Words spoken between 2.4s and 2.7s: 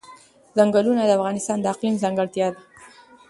ده.